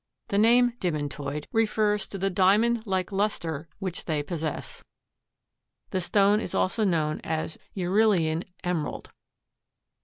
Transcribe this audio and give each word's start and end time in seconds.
The 0.29 0.39
name 0.39 0.73
demantoid 0.79 1.45
refers 1.51 2.07
to 2.07 2.17
the 2.17 2.31
diamond 2.31 2.87
like 2.87 3.11
luster 3.11 3.69
which 3.77 4.05
they 4.05 4.23
possess. 4.23 4.83
The 5.91 6.01
stone 6.01 6.39
is 6.39 6.55
also 6.55 6.83
known 6.83 7.21
as 7.23 7.59
"Uralian 7.77 8.45
emerald." 8.63 9.11